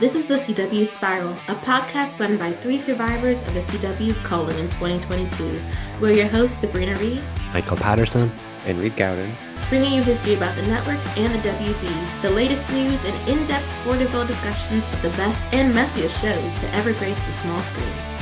[0.00, 4.56] This is the CW Spiral, a podcast run by three survivors of the CW's calling
[4.56, 5.60] in 2022.
[6.00, 7.20] We're your hosts, Sabrina Reed,
[7.52, 8.30] Michael Patterson,
[8.64, 9.34] and Reed Gaudens,
[9.68, 14.28] bringing you history about the network and the WB, the latest news and in-depth Sporterville
[14.28, 18.17] discussions of the best and messiest shows to ever grace the small screen.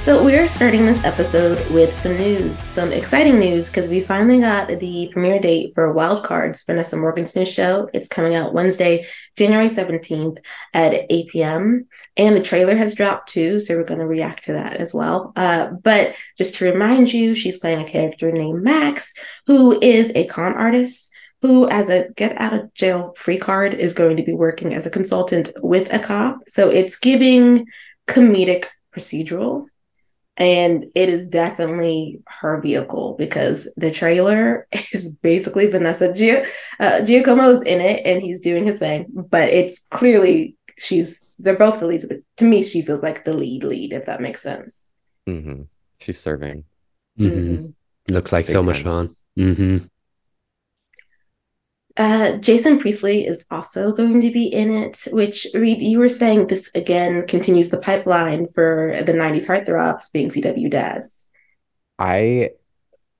[0.00, 4.68] So, we're starting this episode with some news, some exciting news, because we finally got
[4.68, 7.86] the premiere date for Wild Cards, Vanessa Morgan's new show.
[7.92, 9.04] It's coming out Wednesday,
[9.36, 10.38] January 17th
[10.72, 11.86] at 8 p.m.
[12.16, 15.34] And the trailer has dropped too, so we're going to react to that as well.
[15.36, 19.12] Uh, but just to remind you, she's playing a character named Max,
[19.46, 23.92] who is a con artist who, as a get out of jail free card, is
[23.92, 26.38] going to be working as a consultant with a cop.
[26.46, 27.66] So it's giving
[28.08, 29.66] comedic procedural
[30.40, 36.46] and it is definitely her vehicle because the trailer is basically Vanessa Gia-
[36.80, 41.78] uh, Giacomo's in it and he's doing his thing, but it's clearly she's they're both
[41.78, 44.88] the leads, but to me she feels like the lead lead if that makes sense.
[45.28, 45.62] Mm-hmm.
[46.00, 46.64] She's serving.
[47.18, 47.54] Mm-hmm.
[47.54, 48.14] Mm-hmm.
[48.14, 48.66] Looks like Big so time.
[48.66, 49.16] much fun.
[49.38, 49.78] Mm-hmm.
[52.00, 56.46] Uh, Jason Priestley is also going to be in it, which Reed, you were saying
[56.46, 61.28] this again continues the pipeline for the 90s heartthrobs being CW dads.
[61.98, 62.52] I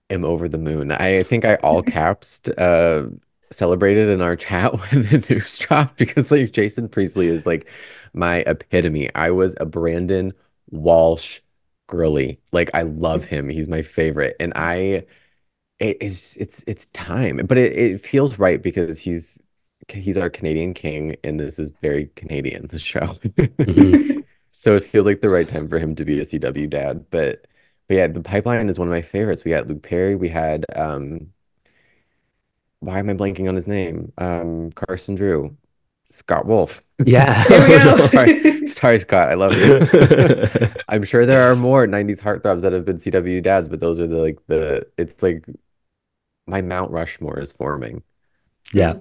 [0.09, 0.93] am over the moon.
[0.93, 3.11] I think I all caps uh,
[3.51, 7.69] celebrated in our chat when the news dropped because like Jason Priestley is like
[8.15, 9.15] my epitome.
[9.15, 10.33] I was a Brandon
[10.71, 11.41] Walsh
[11.87, 12.41] girly.
[12.51, 13.51] Like I love him.
[13.51, 14.37] He's my favorite.
[14.41, 15.05] And I
[15.81, 19.43] it is it's it's time but it, it feels right because he's
[19.89, 24.21] he's our canadian king and this is very canadian the show mm-hmm.
[24.53, 27.47] so it feels like the right time for him to be a cw dad but
[27.89, 30.67] but yeah the pipeline is one of my favorites we had luke perry we had
[30.77, 31.33] um
[32.81, 35.57] why am i blanking on his name um carson drew
[36.13, 36.83] Scott Wolf.
[37.05, 37.45] Yeah.
[37.51, 37.97] We go.
[38.09, 39.29] sorry, sorry, Scott.
[39.29, 40.73] I love you.
[40.89, 44.09] I'm sure there are more 90s heartthrobs that have been CW dads, but those are
[44.09, 45.45] the like the it's like
[46.51, 48.03] my Mount Rushmore is forming.
[48.75, 48.97] Yeah.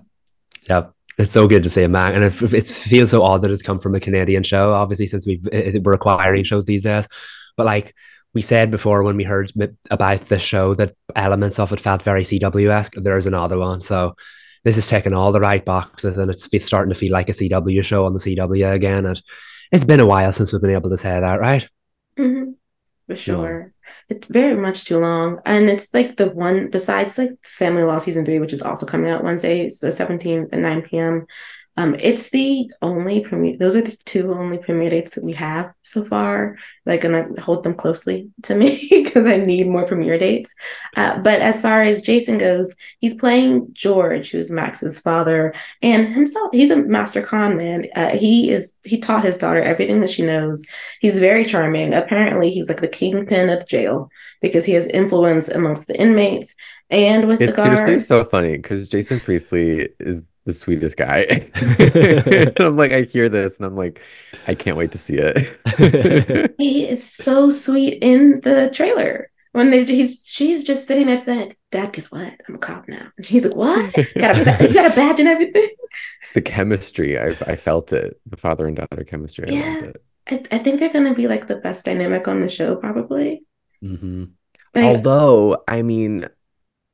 [0.70, 0.88] Yeah.
[1.18, 3.62] It's so good to see a man, and it, it feels so odd that it's
[3.62, 4.72] come from a Canadian show.
[4.74, 5.42] Obviously, since we
[5.84, 7.10] we're acquiring shows these days,
[7.58, 7.94] but like
[8.34, 9.52] we said before when we heard
[9.92, 12.94] about the show that elements of it felt very CW esque.
[12.96, 14.16] There's another one, so
[14.64, 17.34] this is taking all the right boxes, and it's, it's starting to feel like a
[17.34, 19.06] CW show on the CW again.
[19.06, 19.22] And
[19.74, 21.68] it's been a while since we've been able to say that, right?
[22.18, 22.52] Mm-hmm.
[23.08, 23.74] For sure
[24.10, 25.40] it's very much too long.
[25.46, 29.10] And it's like the one besides like Family Law season three, which is also coming
[29.10, 31.26] out Wednesday, it's the 17th at 9 p.m.
[31.80, 33.56] Um, it's the only premiere.
[33.58, 36.58] Those are the two only premiere dates that we have so far.
[36.86, 40.54] Like, and I hold them closely to me because I need more premiere dates.
[40.98, 46.50] Uh, but as far as Jason goes, he's playing George, who's Max's father, and himself.
[46.52, 47.86] He's a master con man.
[47.96, 48.76] Uh, he is.
[48.84, 50.66] He taught his daughter everything that she knows.
[51.00, 51.94] He's very charming.
[51.94, 56.56] Apparently, he's like the kingpin of the jail because he has influence amongst the inmates
[56.90, 57.80] and with it's the guards.
[57.80, 61.50] seriously so funny because Jason Priestley is the sweetest guy.
[62.64, 64.02] I'm like, I hear this and I'm like,
[64.48, 66.56] I can't wait to see it.
[66.58, 69.30] he is so sweet in the trailer.
[69.52, 72.34] When they, he's she's just sitting there saying, Dad, guess what?
[72.48, 73.08] I'm a cop now.
[73.18, 73.96] And he's like, What?
[74.20, 75.70] got a, you got a badge and everything.
[76.36, 78.20] The chemistry, I I felt it.
[78.28, 79.50] The father and daughter chemistry.
[79.50, 79.92] I yeah.
[80.30, 83.42] I, I think they're gonna be like the best dynamic on the show, probably.
[83.84, 84.26] Mm-hmm.
[84.76, 86.28] Like, Although, I mean,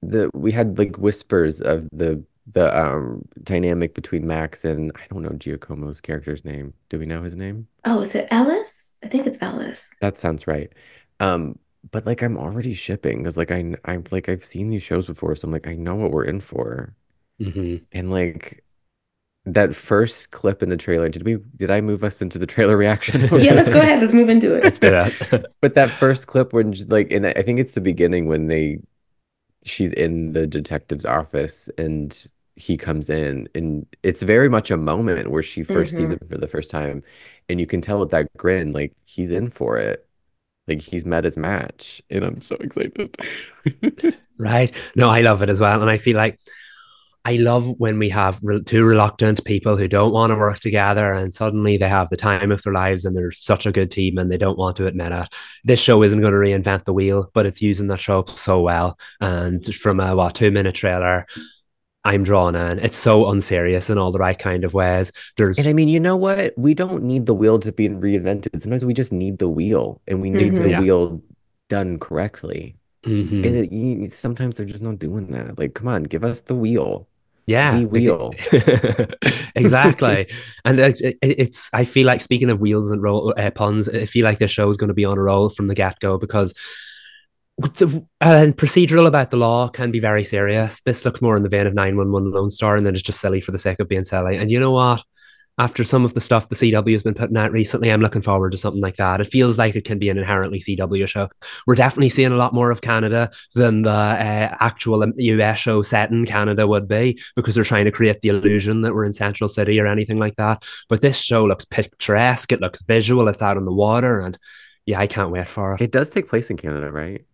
[0.01, 2.23] the we had like whispers of the
[2.53, 6.73] the um dynamic between Max and I don't know Giacomo's character's name.
[6.89, 7.67] Do we know his name?
[7.85, 8.97] Oh, is it Ellis?
[9.03, 9.95] I think it's Ellis.
[10.01, 10.71] That sounds right.
[11.19, 11.57] Um,
[11.91, 15.35] but like I'm already shipping because like I I'm like I've seen these shows before,
[15.35, 16.93] so I'm like I know what we're in for.
[17.39, 17.83] Mm-hmm.
[17.91, 18.63] And like
[19.45, 22.77] that first clip in the trailer, did we did I move us into the trailer
[22.77, 23.21] reaction?
[23.39, 23.99] yeah, let's go ahead.
[23.99, 24.63] Let's move into it.
[24.63, 25.45] Let's do that.
[25.61, 28.79] but that first clip when like and I think it's the beginning when they
[29.63, 35.29] she's in the detective's office and he comes in and it's very much a moment
[35.29, 35.97] where she 1st mm-hmm.
[35.97, 37.03] sees him for the first time
[37.49, 40.07] and you can tell with that grin like he's in for it.
[40.67, 43.15] Like he's met his match and i'm so excited.
[44.37, 44.73] Right.
[44.95, 46.37] No i love it as well and i feel like
[47.23, 51.13] i love when we have re- two reluctant people who don't want to work together
[51.13, 54.17] and suddenly they have the time of their lives and they're such a good team
[54.17, 55.29] and they don't want to admit it.
[55.63, 58.99] This show isn't going to reinvent the wheel but it's using the show so well
[59.21, 61.25] and from a what two minute trailer
[62.05, 62.77] I'm drawn in.
[62.79, 65.11] It's so unserious in all the right kind of ways.
[65.37, 66.53] There's and I mean, you know what?
[66.55, 68.61] We don't need the wheel to be reinvented.
[68.61, 70.63] Sometimes we just need the wheel, and we need mm-hmm.
[70.63, 70.79] the yeah.
[70.79, 71.21] wheel
[71.67, 72.77] done correctly.
[73.03, 73.43] Mm-hmm.
[73.43, 75.57] And it, you, sometimes they're just not doing that.
[75.57, 77.07] Like, come on, give us the wheel.
[77.47, 78.33] Yeah, the wheel.
[79.55, 80.27] exactly.
[80.63, 84.05] and it, it, it's I feel like speaking of wheels and roll uh, puns, I
[84.05, 86.17] feel like the show is going to be on a roll from the get go
[86.17, 86.53] because
[87.57, 90.81] the uh, procedural about the law can be very serious.
[90.81, 93.41] This looks more in the vein of 911 Lone Star, and then it's just silly
[93.41, 94.37] for the sake of being silly.
[94.37, 95.03] And you know what?
[95.57, 98.51] After some of the stuff the CW has been putting out recently, I'm looking forward
[98.51, 99.21] to something like that.
[99.21, 101.29] It feels like it can be an inherently CW show.
[101.65, 106.11] We're definitely seeing a lot more of Canada than the uh, actual US show set
[106.11, 109.49] in Canada would be because they're trying to create the illusion that we're in Central
[109.49, 110.65] City or anything like that.
[110.89, 114.37] But this show looks picturesque, it looks visual, it's out on the water, and
[114.85, 115.81] yeah, I can't wait for it.
[115.81, 117.25] It does take place in Canada, right?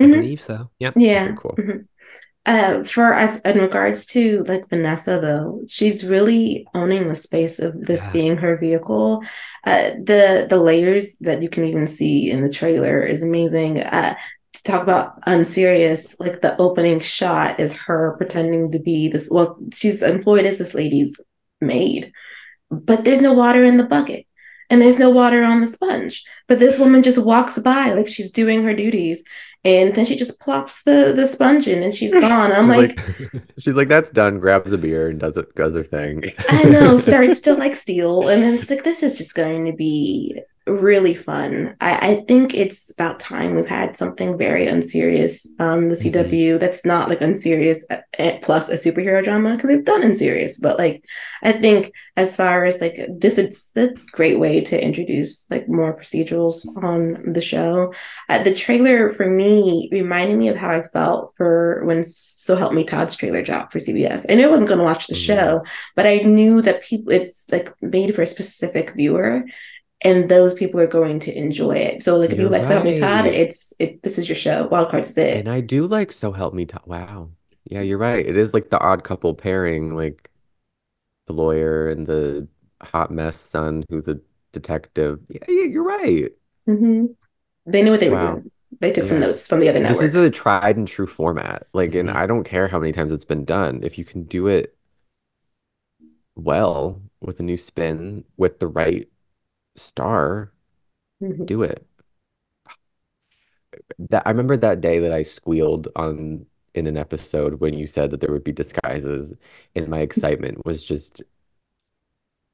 [0.00, 0.12] I mm-hmm.
[0.12, 0.70] believe so.
[0.78, 0.94] Yep.
[0.96, 1.34] Yeah.
[1.36, 1.54] Cool.
[1.58, 1.82] Mm-hmm.
[2.46, 7.74] Uh, for us, in regards to like Vanessa, though, she's really owning the space of
[7.86, 8.12] this yeah.
[8.12, 9.20] being her vehicle.
[9.64, 13.80] Uh, the the layers that you can even see in the trailer is amazing.
[13.80, 14.14] Uh,
[14.52, 19.28] to talk about unserious, like the opening shot is her pretending to be this.
[19.28, 21.20] Well, she's employed as this lady's
[21.60, 22.12] maid,
[22.70, 24.24] but there's no water in the bucket
[24.70, 26.24] and there's no water on the sponge.
[26.48, 29.24] But this woman just walks by like she's doing her duties
[29.66, 32.52] and then she just plops the the sponge in and she's gone.
[32.52, 34.38] I'm like, like, she's like, that's done.
[34.38, 36.32] Grabs a beer and does it does her thing.
[36.48, 36.96] I know.
[37.06, 41.14] Starts to like steal, and then it's like this is just going to be really
[41.14, 41.76] fun.
[41.80, 46.58] I, I think it's about time we've had something very unserious on the CW mm-hmm.
[46.58, 50.58] that's not like unserious uh, uh, plus a superhero drama because they've done unserious.
[50.58, 51.04] But like,
[51.42, 55.96] I think as far as like this, it's a great way to introduce like more
[55.96, 57.94] procedurals on the show.
[58.28, 62.72] Uh, the trailer for me reminded me of how I felt for when So Help
[62.72, 64.26] Me Todd's trailer dropped for CBS.
[64.28, 65.34] I knew I wasn't going to watch the mm-hmm.
[65.34, 65.64] show,
[65.94, 69.44] but I knew that people it's like made for a specific viewer
[70.02, 72.02] and those people are going to enjoy it.
[72.02, 72.64] So like if you like right.
[72.64, 74.66] So Help Me Todd, it's it this is your show.
[74.66, 75.38] Wild Cards is it.
[75.38, 76.82] And I do like So Help Me Todd.
[76.86, 77.30] Wow.
[77.64, 78.24] Yeah, you're right.
[78.24, 80.30] It is like the odd couple pairing, like
[81.26, 82.46] the lawyer and the
[82.82, 84.20] hot mess son who's a
[84.52, 85.20] detective.
[85.28, 86.30] Yeah, yeah you're right.
[86.68, 87.06] Mm-hmm.
[87.66, 88.26] They knew what they wow.
[88.26, 88.50] were doing.
[88.78, 89.10] They took yeah.
[89.10, 90.00] some notes from the other networks.
[90.00, 91.66] This is a tried and true format.
[91.72, 92.08] Like, mm-hmm.
[92.08, 93.80] and I don't care how many times it's been done.
[93.82, 94.76] If you can do it
[96.34, 99.08] well with a new spin, with the right
[99.76, 100.52] star,
[101.22, 101.44] mm-hmm.
[101.44, 101.86] do it.
[103.98, 108.10] That I remember that day that I squealed on in an episode when you said
[108.10, 109.34] that there would be disguises,
[109.74, 111.22] and my excitement was just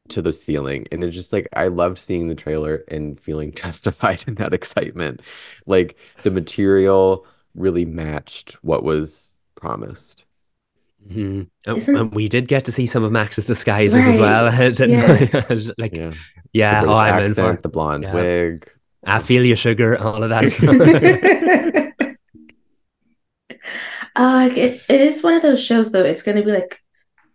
[0.09, 0.87] to the ceiling.
[0.91, 5.21] And it's just like I loved seeing the trailer and feeling justified in that excitement.
[5.67, 10.25] Like the material really matched what was promised.
[11.09, 11.43] Mm-hmm.
[11.67, 14.09] Oh, and we did get to see some of Max's disguises right.
[14.09, 15.73] as well.
[15.79, 16.13] like, yeah,
[16.53, 18.15] yeah oh, I'm accent, in for the blonde yeah.
[18.15, 18.71] wig.
[19.05, 20.45] I feel your sugar, all of that.
[24.17, 26.05] uh, it, it is one of those shows, though.
[26.05, 26.79] It's going to be like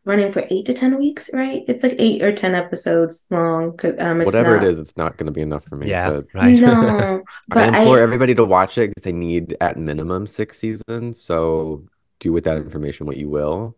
[0.06, 1.64] running for eight to ten weeks, right?
[1.68, 3.78] It's like eight or ten episodes long.
[4.00, 4.64] Um, Whatever not...
[4.64, 5.90] it is, it's not going to be enough for me.
[5.90, 6.26] Yeah, but...
[6.34, 6.58] right.
[6.58, 8.04] No, but I implore I...
[8.04, 11.22] everybody to watch it because they need at minimum six seasons.
[11.22, 11.86] So
[12.20, 13.76] do with that information what you will.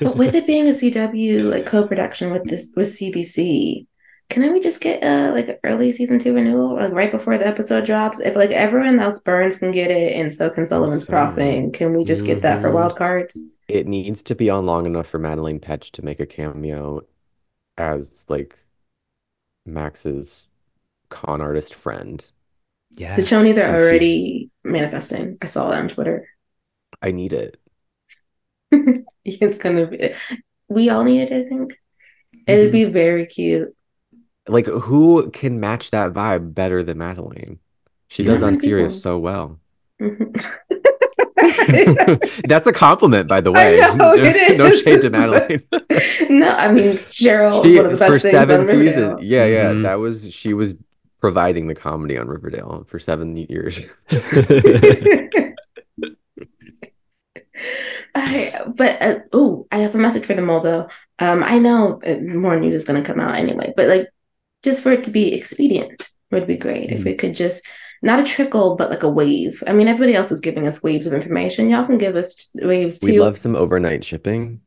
[0.00, 3.86] But with it being a CW like co-production with this with CBC,
[4.28, 7.46] can we just get uh like an early season two renewal like right before the
[7.46, 8.20] episode drops?
[8.20, 11.12] If like everyone else Burns can get it and so can Sullivan's awesome.
[11.12, 12.34] Crossing, can we just mm-hmm.
[12.34, 12.76] get that for mm-hmm.
[12.76, 13.38] wild cards?
[13.68, 17.02] It needs to be on long enough for Madeline Petsch to make a cameo
[17.76, 18.56] as like
[19.64, 20.48] Max's
[21.08, 22.30] con artist friend.
[22.90, 23.14] Yeah.
[23.14, 24.50] The chonies are already she...
[24.64, 25.38] manifesting.
[25.42, 26.28] I saw that on Twitter.
[27.02, 27.60] I need it.
[29.24, 30.14] it's gonna be
[30.68, 31.78] we all need it, I think.
[32.46, 32.72] It'd mm-hmm.
[32.72, 33.74] be very cute.
[34.48, 37.58] Like who can match that vibe better than Madeline?
[38.08, 39.58] She does Unserious so well.
[42.48, 43.80] That's a compliment, by the way.
[43.80, 44.58] I know, it is.
[44.58, 45.62] no shade to Madeline.
[46.30, 49.22] no, I mean Cheryl she, is one of the best for things seven seasons.
[49.22, 49.82] Yeah, yeah, mm-hmm.
[49.82, 50.76] that was she was
[51.20, 53.80] providing the comedy on Riverdale for seven years.
[58.16, 60.88] I, but uh, oh, I have a message for them all though.
[61.18, 64.08] Um, I know more news is going to come out anyway, but like
[64.64, 66.98] just for it to be expedient would be great mm-hmm.
[66.98, 67.66] if we could just
[68.02, 69.62] not a trickle, but like a wave.
[69.66, 71.68] I mean, everybody else is giving us waves of information.
[71.68, 73.06] Y'all can give us waves too.
[73.06, 74.60] We love some overnight shipping.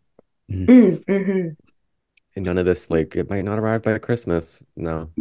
[0.51, 1.49] Mm, mm-hmm.
[2.35, 4.61] And none of this, like, it might not arrive by Christmas.
[4.75, 5.11] No.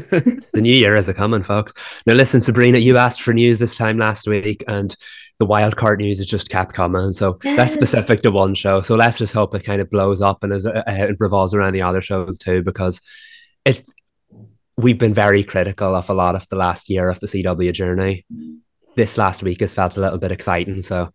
[0.52, 1.72] the new year is a coming, folks.
[2.06, 4.94] Now, listen, Sabrina, you asked for news this time last week, and
[5.38, 7.56] the wild card news is just Capcom, and So yes.
[7.56, 8.80] that's specific to one show.
[8.80, 11.72] So let's just hope it kind of blows up and as uh, it revolves around
[11.72, 13.00] the other shows too, because
[13.64, 13.86] it
[14.76, 18.24] we've been very critical of a lot of the last year of the CW journey.
[18.96, 20.80] this last week has felt a little bit exciting.
[20.82, 21.10] So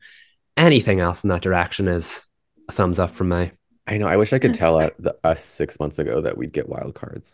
[0.56, 2.26] anything else in that direction is
[2.70, 3.52] a thumbs up from me.
[3.88, 4.08] I know.
[4.08, 4.60] I wish I could Yes.
[4.60, 7.34] tell uh, the, us six months ago that we'd get wild cards.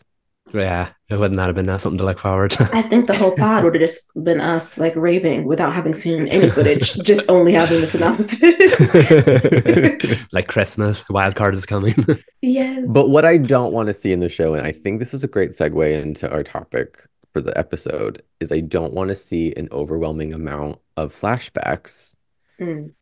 [0.54, 2.70] Yeah, it wouldn't that have been uh, something to look forward to.
[2.72, 6.28] I think the whole pod would have just been us like raving without having seen
[6.28, 8.40] any footage, just only having the synopsis.
[10.32, 12.06] like Christmas, the wild card is coming.
[12.40, 12.88] yes.
[12.92, 15.24] But what I don't want to see in the show, and I think this is
[15.24, 19.52] a great segue into our topic for the episode, is I don't want to see
[19.56, 22.16] an overwhelming amount of flashbacks
[22.60, 22.92] Mm.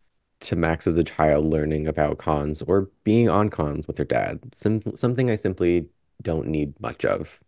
[0.40, 4.40] to Max as a child learning about cons or being on cons with her dad.
[4.54, 5.90] Some something I simply
[6.22, 7.38] don't need much of.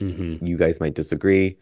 [0.00, 1.58] Hmm You guys might disagree.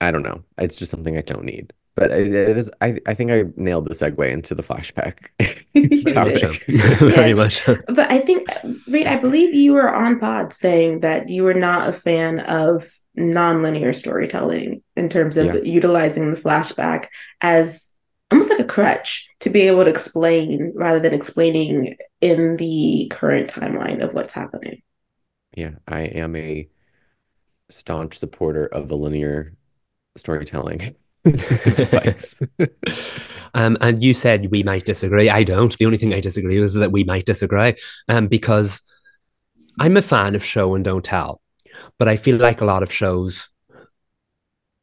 [0.00, 0.42] I don't know.
[0.58, 1.72] It's just something I don't need.
[1.94, 2.70] But it, it is.
[2.82, 5.28] I, I think I nailed the segue into the flashback
[5.72, 7.36] You Very much Very Yes.
[7.36, 7.62] much.
[7.88, 8.48] But I think,
[8.86, 12.90] Reed, I believe you were on pod saying that you were not a fan of
[13.18, 15.60] nonlinear storytelling in terms of Yeah.
[15.62, 17.06] utilizing the flashback
[17.40, 17.90] as
[18.30, 23.48] almost like a crutch to be able to explain rather than explaining in the current
[23.48, 24.82] timeline of what's happening.
[25.56, 26.68] Yeah, I am a
[27.70, 29.54] staunch supporter of the linear
[30.16, 30.94] storytelling.
[33.54, 35.30] Um, and you said we might disagree.
[35.30, 35.74] I don't.
[35.78, 37.74] The only thing I disagree with is that we might disagree.
[38.06, 38.82] Um, because
[39.80, 41.40] I'm a fan of show and don't tell,
[41.98, 43.48] but I feel like a lot of shows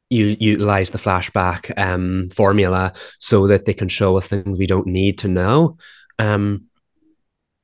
[0.09, 4.87] you utilize the flashback um formula so that they can show us things we don't
[4.87, 5.77] need to know.
[6.19, 6.65] Um,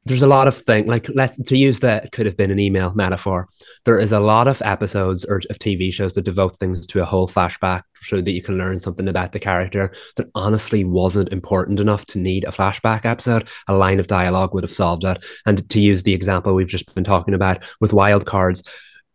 [0.05, 2.93] there's a lot of things like let's to use that could have been an email
[2.95, 3.47] metaphor.
[3.85, 7.05] There is a lot of episodes or of TV shows that devote things to a
[7.05, 11.79] whole flashback so that you can learn something about the character that honestly wasn't important
[11.79, 13.47] enough to need a flashback episode.
[13.67, 15.23] A line of dialogue would have solved it.
[15.45, 18.63] And to use the example we've just been talking about with wild cards,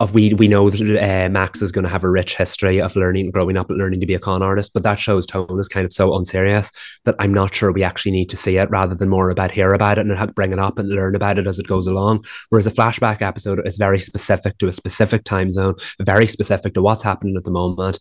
[0.01, 2.97] of we we know that uh, Max is going to have a rich history of
[2.97, 5.69] learning, growing up, and learning to be a con artist, but that show's tone is
[5.69, 6.73] kind of so unserious
[7.05, 9.73] that I'm not sure we actually need to see it, rather than more about hear
[9.73, 12.25] about it and bring it up and learn about it as it goes along.
[12.49, 16.83] Whereas a flashback episode is very specific to a specific time zone, very specific to
[16.83, 18.01] what's happening at the moment,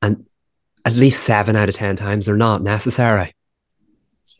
[0.00, 0.26] and
[0.86, 3.34] at least seven out of ten times they're not necessary.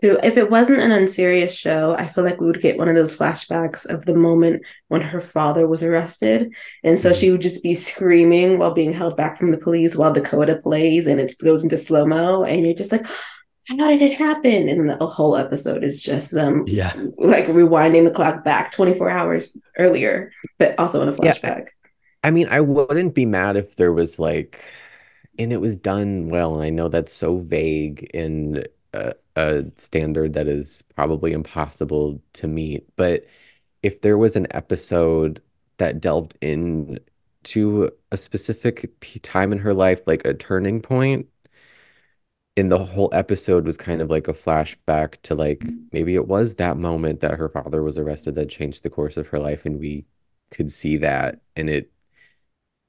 [0.03, 0.19] True.
[0.23, 3.17] If it wasn't an unserious show, I feel like we would get one of those
[3.17, 6.53] flashbacks of the moment when her father was arrested.
[6.85, 7.33] And so she mm-hmm.
[7.33, 11.21] would just be screaming while being held back from the police while Dakota plays and
[11.21, 12.45] it goes into slow mo.
[12.45, 13.07] And you're just like,
[13.69, 14.69] how did it happen?
[14.69, 16.93] And the whole episode is just them Yeah.
[17.19, 21.33] like rewinding the clock back 24 hours earlier, but also in a Yeah.
[21.33, 21.69] flashback.
[22.23, 24.61] I mean, I wouldn't be mad if there was like,
[25.39, 26.55] and it was done well.
[26.55, 32.49] And I know that's so vague and a, a standard that is probably impossible to
[32.49, 32.87] meet.
[32.97, 33.27] But
[33.83, 35.43] if there was an episode
[35.79, 36.99] that delved in
[37.45, 38.91] to a specific
[39.23, 41.29] time in her life, like a turning point,
[42.57, 45.77] and the whole episode was kind of like a flashback to like mm-hmm.
[45.93, 49.29] maybe it was that moment that her father was arrested that changed the course of
[49.29, 50.07] her life, and we
[50.51, 51.93] could see that, and it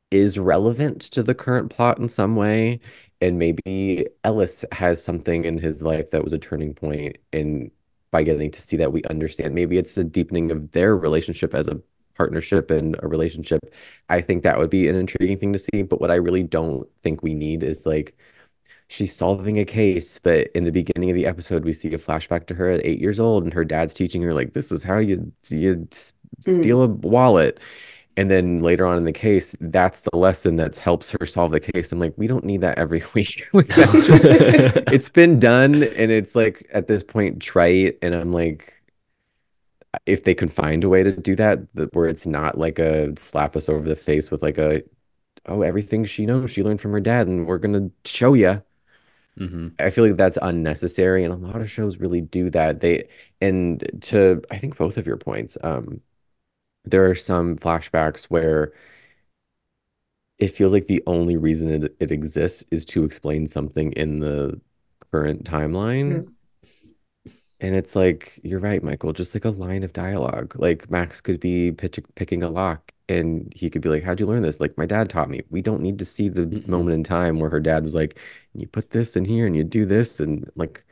[0.09, 2.79] is relevant to the current plot in some way.
[3.19, 7.71] And maybe Ellis has something in his life that was a turning point, and
[8.11, 11.67] by getting to see that, we understand maybe it's the deepening of their relationship as
[11.67, 11.81] a
[12.15, 13.59] partnership and a relationship.
[14.09, 15.81] I think that would be an intriguing thing to see.
[15.83, 18.15] But what I really don't think we need is like
[18.87, 22.47] she's solving a case, but in the beginning of the episode, we see a flashback
[22.47, 24.97] to her at eight years old, and her dad's teaching her like this is how
[24.99, 25.87] you you
[26.45, 26.59] Mm.
[26.59, 27.59] steal a wallet.
[28.17, 31.59] And then later on in the case, that's the lesson that helps her solve the
[31.59, 31.91] case.
[31.91, 33.47] I'm like, we don't need that every week.
[33.53, 34.09] Like, just,
[34.91, 37.97] it's been done, and it's like at this point trite.
[38.01, 38.73] And I'm like,
[40.05, 41.59] if they can find a way to do that,
[41.93, 44.83] where it's not like a slap us over the face with like a,
[45.47, 48.63] oh, everything she knows she learned from her dad, and we're gonna show you.
[49.37, 52.79] hmm I feel like that's unnecessary, and a lot of shows really do that.
[52.81, 53.09] They
[53.41, 56.01] and to I think both of your points, um,
[56.91, 58.73] there are some flashbacks where
[60.39, 64.59] it feels like the only reason it, it exists is to explain something in the
[65.11, 66.23] current timeline.
[66.23, 66.37] Hmm.
[67.59, 70.55] And it's like, you're right, Michael, just like a line of dialogue.
[70.59, 74.27] Like Max could be pitch, picking a lock and he could be like, How'd you
[74.27, 74.59] learn this?
[74.59, 75.41] Like, my dad taught me.
[75.49, 76.67] We don't need to see the Mm-mm.
[76.67, 78.19] moment in time where her dad was like,
[78.53, 80.19] You put this in here and you do this.
[80.19, 80.83] And like,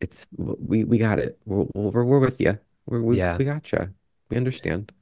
[0.00, 1.38] it's, we, we got it.
[1.44, 2.58] We're, we're, we're with you.
[2.86, 3.38] We're, we, Yeah.
[3.38, 3.92] we got you.
[4.30, 4.92] We understand.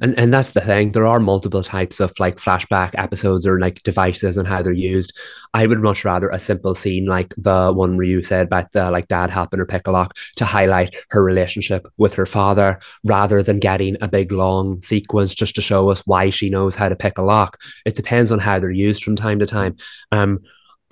[0.00, 0.92] And and that's the thing.
[0.92, 5.12] There are multiple types of like flashback episodes or like devices and how they're used.
[5.52, 8.90] I would much rather a simple scene like the one where you said about the
[8.90, 13.42] like dad helping her pick a lock to highlight her relationship with her father rather
[13.42, 16.96] than getting a big long sequence just to show us why she knows how to
[16.96, 17.60] pick a lock.
[17.84, 19.76] It depends on how they're used from time to time.
[20.12, 20.38] Um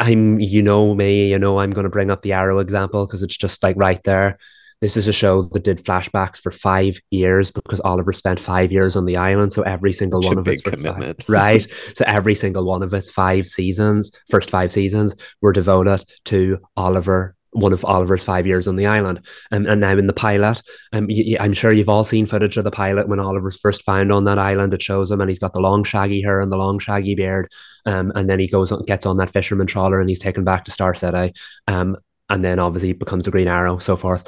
[0.00, 3.36] I'm you know me, you know I'm gonna bring up the arrow example because it's
[3.36, 4.38] just like right there
[4.80, 8.94] this is a show that did flashbacks for five years because Oliver spent five years
[8.94, 9.52] on the island.
[9.52, 11.24] So every single Such one of its commitment.
[11.24, 11.66] five, right?
[11.94, 17.34] so every single one of its five seasons, first five seasons, were devoted to Oliver.
[17.52, 19.20] One of Oliver's five years on the island,
[19.50, 20.60] um, and now in the pilot,
[20.92, 24.12] um, y- I'm sure you've all seen footage of the pilot when Oliver's first found
[24.12, 24.74] on that island.
[24.74, 27.50] It shows him, and he's got the long shaggy hair and the long shaggy beard,
[27.86, 30.66] um, and then he goes on, gets on that fisherman trawler, and he's taken back
[30.66, 31.32] to Star City,
[31.66, 31.96] um,
[32.28, 34.24] and then obviously becomes a Green Arrow, so forth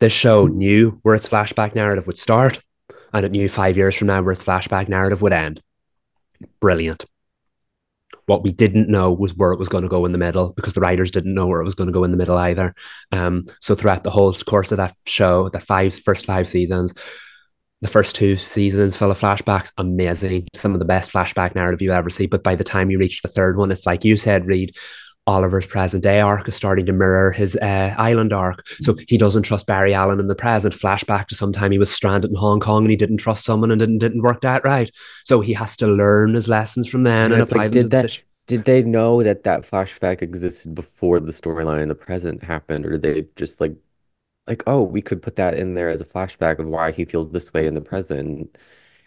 [0.00, 2.60] this show knew where its flashback narrative would start,
[3.12, 5.62] and it knew five years from now where its flashback narrative would end.
[6.60, 7.04] Brilliant.
[8.26, 10.74] What we didn't know was where it was going to go in the middle because
[10.74, 12.74] the writers didn't know where it was going to go in the middle either.
[13.12, 16.92] Um, so throughout the whole course of that show, the five first five seasons,
[17.82, 20.48] the first two seasons full of flashbacks, amazing.
[20.54, 22.26] Some of the best flashback narrative you ever see.
[22.26, 24.76] But by the time you reach the third one, it's like you said, Reed,
[25.26, 28.66] Oliver's present day arc is starting to mirror his uh, island arc.
[28.80, 30.74] So he doesn't trust Barry Allen in the present.
[30.74, 33.80] Flashback to sometime he was stranded in Hong Kong and he didn't trust someone and
[33.80, 34.90] didn't didn't work that right.
[35.24, 37.88] So he has to learn his lessons from then And and apply like, them to
[37.88, 38.24] did the that situation.
[38.46, 42.92] did they know that that flashback existed before the storyline in the present happened, or
[42.98, 43.74] did they just like
[44.48, 47.30] like, oh, we could put that in there as a flashback of why he feels
[47.32, 48.56] this way in the present?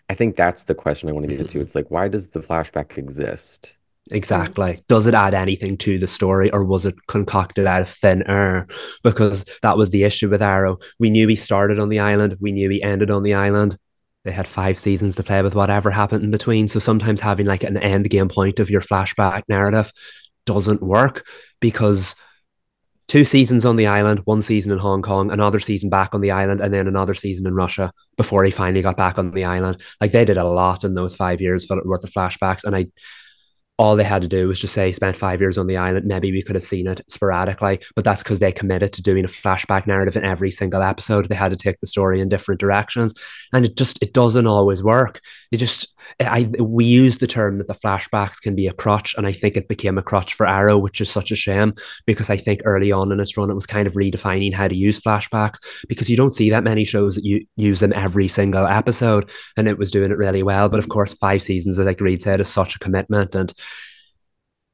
[0.10, 1.60] I think that's the question I want to get to.
[1.60, 1.62] Mhm.
[1.62, 3.74] It's like, why does the flashback exist?
[4.12, 4.16] Mm.
[4.16, 4.84] Exactly.
[4.88, 8.68] Does it add anything to the story or was it concocted out of thin air?
[9.04, 10.78] Because that was the issue with Arrow.
[11.00, 13.78] We knew he started on the island, we knew he ended on the island.
[14.26, 16.68] They had five seasons to play with whatever happened in between.
[16.68, 19.92] So sometimes having like an end game point of your flashback narrative
[20.46, 21.26] doesn't work
[21.62, 22.16] because
[23.08, 26.32] two seasons on the island, one season in Hong Kong, another season back on the
[26.32, 29.82] island, and then another season in Russia before he finally got back on the island.
[30.00, 32.64] Like they did a lot in those five years worth of flashbacks.
[32.64, 32.88] And I
[33.80, 36.06] all they had to do was just say spent five years on the island.
[36.06, 39.30] Maybe we could have seen it sporadically, but that's because they committed to doing a
[39.30, 41.30] flashback narrative in every single episode.
[41.30, 43.16] They had to take the story in different directions,
[43.54, 45.22] and it just it doesn't always work.
[45.50, 49.26] It just I we use the term that the flashbacks can be a crutch, and
[49.28, 51.74] I think it became a crutch for Arrow, which is such a shame
[52.06, 54.76] because I think early on in its run it was kind of redefining how to
[54.76, 58.66] use flashbacks because you don't see that many shows that you use them every single
[58.66, 60.70] episode, and it was doing it really well.
[60.70, 63.54] But of course, five seasons, as like Reed said, is such a commitment and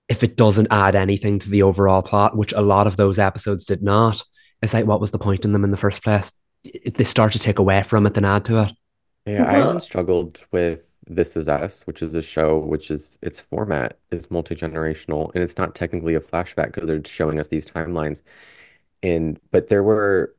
[0.08, 3.66] if it doesn't add anything to the overall plot, which a lot of those episodes
[3.66, 4.24] did not,
[4.62, 6.32] it's like, what was the point in them in the first place?
[6.64, 8.72] They start to take away from it than add to it.
[9.26, 14.00] Yeah, I struggled with This Is Us, which is a show which is its format
[14.12, 18.22] is multi-generational and it's not technically a flashback because they're showing us these timelines.
[19.04, 20.36] And but there were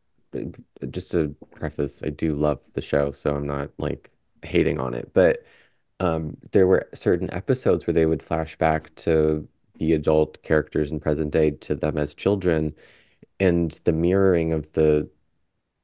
[0.90, 4.10] just to preface, I do love the show, so I'm not like
[4.42, 5.12] hating on it.
[5.14, 5.44] But
[6.00, 9.48] um there were certain episodes where they would flash back to
[9.78, 12.74] the adult characters in present day to them as children,
[13.40, 15.10] and the mirroring of the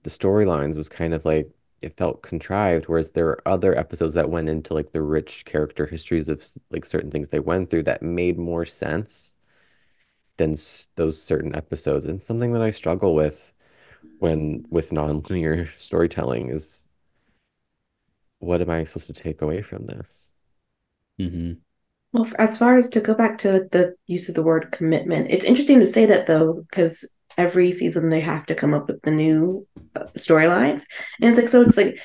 [0.03, 1.51] the storylines was kind of like
[1.83, 5.87] it felt contrived, whereas there were other episodes that went into like the rich character
[5.87, 9.33] histories of like certain things they went through that made more sense
[10.37, 12.05] than s those certain episodes.
[12.07, 13.53] And something that I struggle with
[14.19, 16.89] when with nonlinear storytelling is
[18.41, 20.31] what am I supposed to take away from this?
[21.21, 21.53] Mm-hmm.
[22.13, 25.45] well, as far as to go back to the use of the word commitment, it's
[25.45, 29.11] interesting to say that though, because every season they have to come up with the
[29.11, 29.67] new
[29.97, 30.85] uh, storylines,
[31.21, 31.63] and it's like so.
[31.63, 31.99] It's like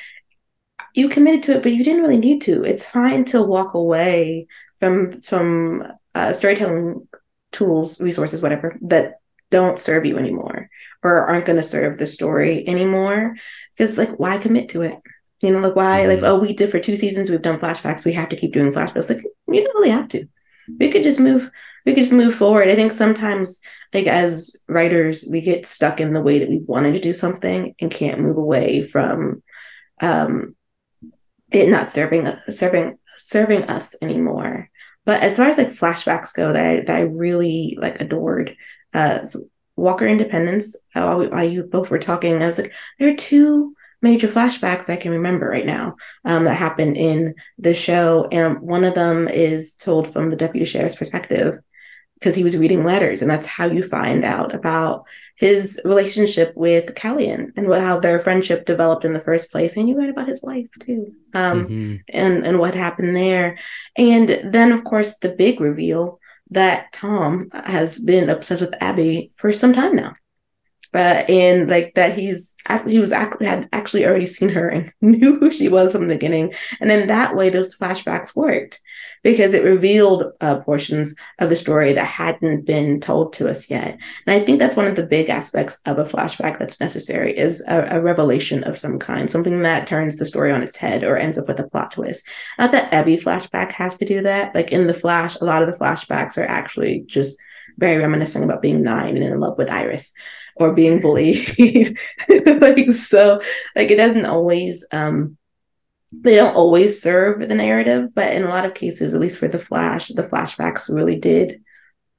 [0.93, 2.63] you committed to it, but you didn't really need to.
[2.63, 4.47] It's fine to walk away
[4.79, 5.83] from from
[6.15, 7.07] uh, storytelling
[7.51, 9.15] tools, resources, whatever that
[9.49, 10.69] don't serve you anymore
[11.03, 13.35] or aren't going to serve the story anymore.
[13.77, 14.95] Because like, why commit to it?
[15.41, 16.05] You know, like why?
[16.07, 16.25] Like, Mm-hmm.
[16.25, 17.29] oh, we did for two seasons.
[17.29, 18.03] We've done flashbacks.
[18.03, 19.09] We have to keep doing flashbacks.
[19.09, 20.27] Like, you don't really have to.
[20.80, 21.49] We could just move.
[21.86, 22.67] We could just move forward.
[22.67, 23.62] I think sometimes,
[23.93, 27.73] like as writers, we get stuck in the way that we wanted to do something
[27.80, 29.41] and can't move away from
[30.01, 30.56] um
[31.51, 34.69] it not serving serving serving us anymore.
[35.06, 38.56] But as far as like flashbacks go, that I, that I really like adored,
[38.93, 39.19] uh,
[39.77, 40.75] Walker Independence.
[40.91, 44.97] While, while you both were talking, I was like, there are two major flashbacks I
[44.97, 49.75] can remember right now um, that happened in the show, and one of them is
[49.75, 51.60] told from the deputy sheriff's perspective
[52.19, 55.05] because he was reading letters, and that's how you find out about
[55.36, 59.77] his relationship with Calian and how their friendship developed in the first place.
[59.77, 61.95] And you learn about his wife too, um, mm-hmm.
[62.10, 63.57] and and what happened there.
[63.95, 69.53] And then, of course, the big reveal that Tom has been obsessed with Abby for
[69.53, 70.15] some time now.
[70.97, 72.55] And like that he's
[72.88, 76.53] he was had actually already seen her and knew who she was from the beginning
[76.79, 78.81] and then that way those flashbacks worked
[79.23, 83.99] because it revealed uh, portions of the story that hadn't been told to us yet.
[84.25, 87.62] And I think that's one of the big aspects of a flashback that's necessary is
[87.67, 91.17] a, a revelation of some kind, something that turns the story on its head or
[91.17, 92.27] ends up with a plot twist.
[92.57, 94.55] Not that every flashback has to do that.
[94.55, 97.38] Like in the Flash, a lot of the flashbacks are actually just
[97.77, 100.13] very reminiscent about being nine and in love with Iris
[100.60, 101.48] or being bullied.
[102.62, 103.39] like so,
[103.76, 105.38] like it doesn't always um
[106.13, 109.50] they don't always serve the narrative, but in a lot of cases, at least for
[109.50, 111.62] the Flash, the flashbacks really did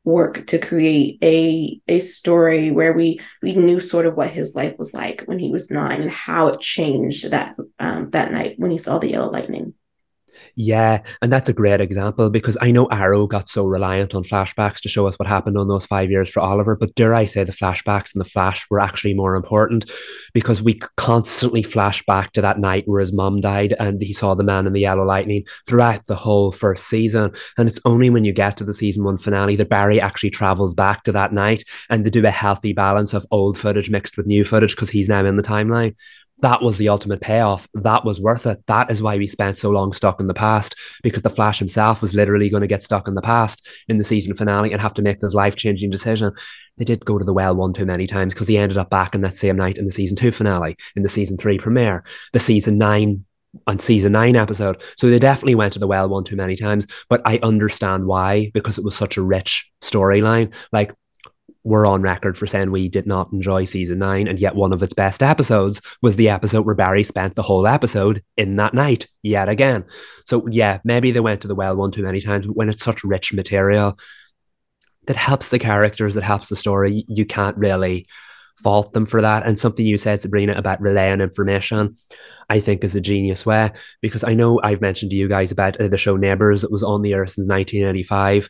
[0.04, 4.74] work to create a a story where we we knew sort of what his life
[4.78, 8.70] was like when he was nine and how it changed that um, that night when
[8.70, 9.74] he saw the yellow lightning.
[10.54, 14.80] Yeah, and that's a great example because I know Arrow got so reliant on flashbacks
[14.80, 17.44] to show us what happened on those five years for Oliver, but dare I say
[17.44, 19.90] the flashbacks and the Flash were actually more important
[20.32, 24.34] because we constantly flash back to that night where his mom died and he saw
[24.34, 27.32] the man in the yellow lightning throughout the whole first season.
[27.56, 30.74] And it's only when you get to the season one finale that Barry actually travels
[30.74, 34.26] back to that night and they do a healthy balance of old footage mixed with
[34.26, 35.94] new footage because he's now in the timeline
[36.40, 37.68] that was the ultimate payoff.
[37.74, 38.64] That was worth it.
[38.66, 42.00] That is why we spent so long stuck in the past because the Flash himself
[42.00, 44.94] was literally going to get stuck in the past in the season finale and have
[44.94, 46.32] to make this life changing decision.
[46.76, 49.14] They did go to the well one too many times because he ended up back
[49.14, 52.38] in that same night in the season two finale, in the season three premiere, the
[52.38, 53.24] season nine
[53.66, 54.80] and season nine episode.
[54.96, 58.50] So they definitely went to the well one too many times, but I understand why
[58.54, 60.54] because it was such a rich storyline.
[60.70, 60.94] Like
[61.68, 64.82] we're on record for saying we did not enjoy season nine, and yet one of
[64.82, 69.06] its best episodes was the episode where Barry spent the whole episode in that night
[69.22, 69.84] yet again.
[70.24, 72.82] So yeah, maybe they went to the well one too many times, but when it's
[72.82, 73.98] such rich material
[75.06, 78.06] that helps the characters, that helps the story, you can't really
[78.56, 79.46] fault them for that.
[79.46, 81.98] And something you said, Sabrina, about relaying information,
[82.48, 85.78] I think is a genius way because I know I've mentioned to you guys about
[85.78, 88.48] uh, the show Neighbours that was on the air since 1985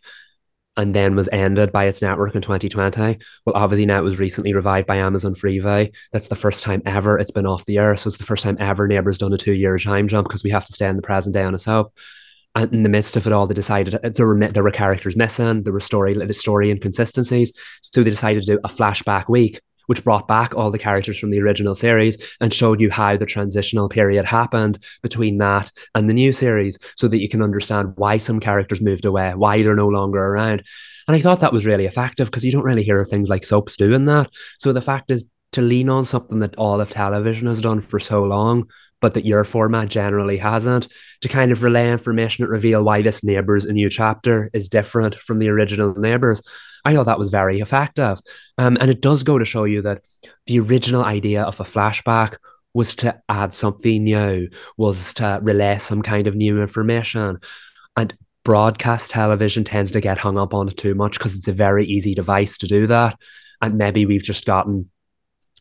[0.76, 3.18] and then was ended by its network in 2020.
[3.44, 5.92] Well, obviously now it was recently revived by Amazon Freevee.
[6.12, 7.96] That's the first time ever it's been off the air.
[7.96, 10.64] So it's the first time ever Neighbours done a two-year time jump because we have
[10.66, 11.92] to stay in the present day on a soap.
[12.54, 15.16] And in the midst of it all, they decided uh, there were there were characters
[15.16, 17.52] missing, there were story the story inconsistencies.
[17.82, 21.30] So they decided to do a flashback week which brought back all the characters from
[21.30, 26.14] the original series and showed you how the transitional period happened between that and the
[26.14, 29.88] new series so that you can understand why some characters moved away, why they're no
[29.88, 30.62] longer around.
[31.06, 33.76] And I thought that was really effective because you don't really hear things like soaps
[33.76, 34.30] doing that.
[34.58, 37.98] So the fact is to lean on something that all of television has done for
[37.98, 38.68] so long
[39.00, 40.88] but that your format generally hasn't,
[41.20, 45.14] to kind of relay information and reveal why this Neighbours a new chapter is different
[45.16, 46.42] from the original Neighbours.
[46.84, 48.20] I thought that was very effective.
[48.56, 50.02] Um, and it does go to show you that
[50.46, 52.36] the original idea of a flashback
[52.74, 57.38] was to add something new, was to relay some kind of new information.
[57.96, 61.52] And broadcast television tends to get hung up on it too much because it's a
[61.52, 63.18] very easy device to do that.
[63.60, 64.90] And maybe we've just gotten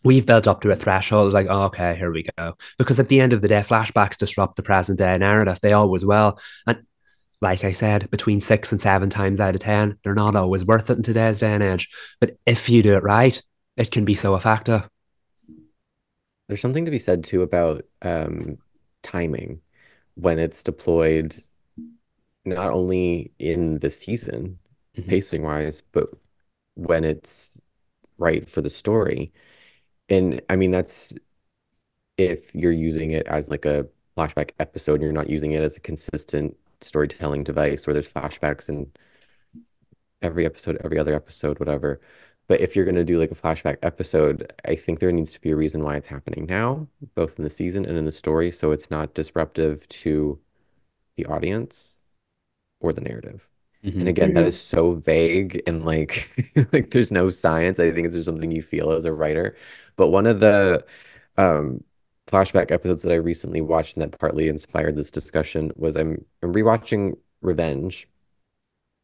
[0.03, 1.33] we've built up to a threshold.
[1.33, 2.55] Like, oh, okay, here we go.
[2.77, 5.59] Because at the end of the day, flashbacks disrupt the present day narrative.
[5.61, 6.39] They always will.
[6.65, 6.83] And
[7.41, 10.89] like I said, between six and seven times out of 10, they're not always worth
[10.89, 11.89] it in today's day and age.
[12.19, 13.41] But if you do it right,
[13.75, 14.89] it can be so effective.
[16.47, 18.57] There's something to be said too about um,
[19.03, 19.61] timing
[20.15, 21.35] when it's deployed,
[22.45, 24.57] not only in the season,
[24.97, 25.09] mm-hmm.
[25.09, 26.09] pacing wise, but
[26.73, 27.59] when it's
[28.17, 29.31] right for the story.
[30.09, 31.13] And I mean, that's
[32.17, 35.77] if you're using it as like a flashback episode and you're not using it as
[35.77, 38.91] a consistent storytelling device where there's flashbacks in
[40.21, 42.01] every episode, every other episode, whatever.
[42.47, 45.41] But if you're going to do like a flashback episode, I think there needs to
[45.41, 48.51] be a reason why it's happening now, both in the season and in the story,
[48.51, 50.39] so it's not disruptive to
[51.17, 51.93] the audience
[52.79, 53.47] or the narrative.
[53.83, 53.99] Mm-hmm.
[53.99, 54.35] And again, mm-hmm.
[54.35, 56.29] that is so vague and like
[56.71, 57.79] like there's no science.
[57.79, 59.55] I think it's just something you feel as a writer.
[59.97, 60.85] But one of the
[61.37, 61.83] um,
[62.27, 66.53] flashback episodes that I recently watched and that partly inspired this discussion was I'm, I'm
[66.53, 68.07] rewatching Revenge,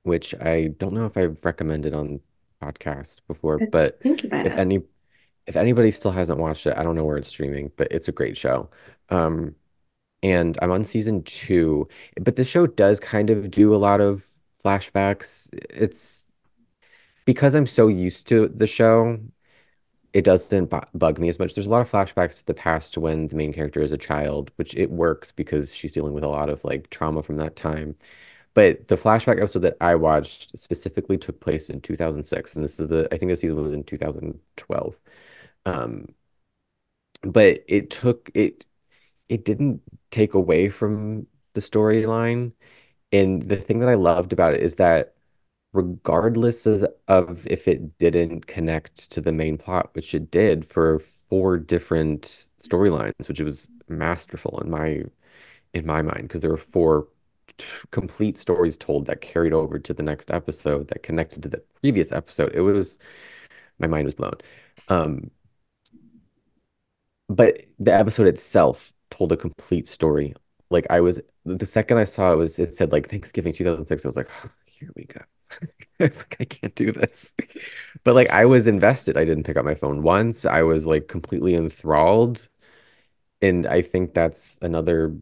[0.03, 2.21] which I don't know if I've recommended on
[2.61, 4.83] podcasts before, but if any
[5.45, 8.13] if anybody still hasn't watched it, I don't know where it's streaming, but it's a
[8.13, 8.69] great show.
[9.09, 9.55] Um,
[10.21, 11.87] and I'm on season two,
[12.21, 14.25] but the show does kind of do a lot of
[14.63, 15.49] flashbacks.
[15.69, 16.27] It's
[17.25, 19.19] because I'm so used to the show
[20.13, 21.55] it doesn't bu- bug me as much.
[21.55, 24.51] There's a lot of flashbacks to the past when the main character is a child,
[24.57, 27.95] which it works because she's dealing with a lot of like trauma from that time.
[28.55, 32.89] But the flashback episode that I watched specifically took place in 2006, and this is
[32.89, 34.99] the I think the season was in 2012.
[35.65, 36.09] Um,
[37.21, 38.65] but it took it
[39.29, 42.53] it didn't take away from the storyline.
[43.13, 45.12] And the thing that I loved about it is that
[45.73, 50.99] regardless of, of if it didn't connect to the main plot, which it did for
[50.99, 55.03] four different storylines, which was masterful in my
[55.73, 57.07] in my mind because there were four
[57.57, 61.63] t- complete stories told that carried over to the next episode that connected to the
[61.81, 62.53] previous episode.
[62.55, 62.97] It was
[63.79, 64.35] my mind was blown.
[64.89, 65.31] Um,
[67.29, 70.35] but the episode itself told a complete story.
[70.69, 74.05] Like I was the second I saw it was it said like Thanksgiving 2006.
[74.05, 75.21] I was like, oh, here we go.
[75.99, 77.33] I was like, I can't do this.
[78.03, 79.17] But like I was invested.
[79.17, 80.45] I didn't pick up my phone once.
[80.45, 82.47] I was like completely enthralled.
[83.41, 85.15] And I think that's another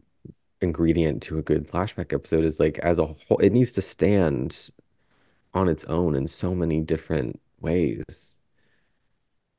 [0.60, 4.70] ingredient to a good flashback episode is like as a whole, it needs to stand
[5.54, 8.38] on its own in so many different ways.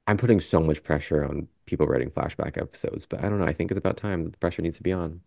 [0.08, 3.46] I'm putting so much pressure on people writing flashback episodes, but I don't know.
[3.46, 4.32] I think it's about time.
[4.32, 5.22] The pressure needs to be on.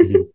[0.00, 0.29] Mm-hmm.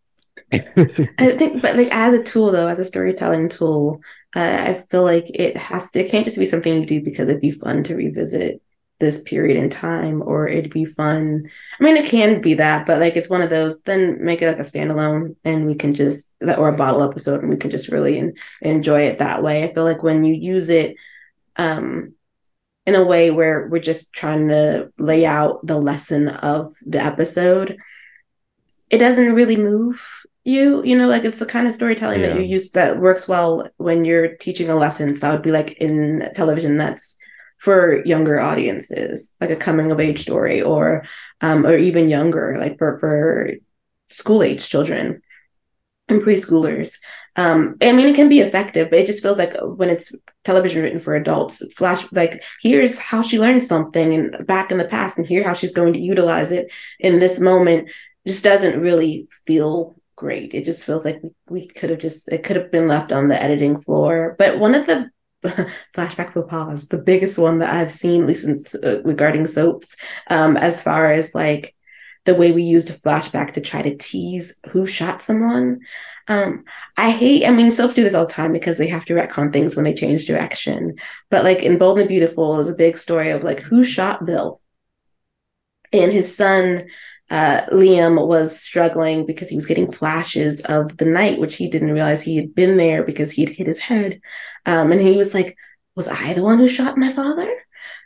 [0.51, 4.01] I think, but like as a tool though, as a storytelling tool,
[4.36, 7.27] uh, I feel like it has to, it can't just be something you do because
[7.27, 8.62] it'd be fun to revisit
[8.99, 11.49] this period in time or it'd be fun.
[11.79, 14.47] I mean, it can be that, but like it's one of those, then make it
[14.47, 17.89] like a standalone and we can just, or a bottle episode and we can just
[17.89, 19.63] really en- enjoy it that way.
[19.63, 20.95] I feel like when you use it,
[21.58, 22.13] um,
[22.86, 27.77] in a way where we're just trying to lay out the lesson of the episode,
[28.89, 30.84] it doesn't really move you.
[30.86, 34.05] You know, like it's the kind of storytelling that you use that works well when
[34.05, 35.13] you're teaching a lesson.
[35.13, 37.17] So that would be like in television that's
[37.58, 41.03] for younger audiences, like a coming of age story, or
[41.41, 43.51] um, or even younger, like for for
[44.08, 45.21] school age children
[46.08, 46.97] and preschoolers.
[47.36, 50.84] Um, I mean, it can be effective, but it just feels like when it's television
[50.84, 55.17] written for adults, flash like here's how she learned something and back in the past,
[55.17, 57.89] and here how she's going to utilize it in this moment.
[58.27, 60.54] Just doesn't really feel great.
[60.54, 63.28] It just feels like we, we could have just it could have been left on
[63.28, 64.36] the editing floor.
[64.38, 65.10] But one of the
[65.95, 69.95] flashback faux pas, the biggest one that I've seen, at least in, uh, regarding soaps,
[70.30, 71.75] um, as far as like
[72.25, 75.80] the way we used a flashback to try to tease who shot someone.
[76.28, 76.63] Um,
[76.97, 79.54] I hate, I mean, soaps do this all the time because they have to retcon
[79.54, 80.95] things when they change direction.
[81.30, 84.60] But like in Bold and Beautiful, was a big story of like who shot Bill.
[85.93, 86.88] And his son,
[87.30, 91.92] uh, Liam, was struggling because he was getting flashes of the night, which he didn't
[91.92, 94.22] realize he had been there because he'd hit his head.
[94.66, 95.58] Um, and he was like,
[95.96, 97.52] Was I the one who shot my father?